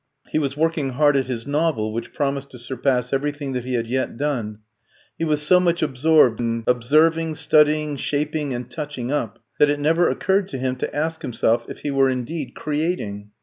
[0.29, 3.85] He was working hard at his novel, which promised to surpass everything that he had
[3.85, 4.57] yet done.
[5.15, 10.09] He was so much absorbed in observing, studying, shaping, and touching up, that it never
[10.09, 13.29] occurred to him to ask himself if he were indeed creating.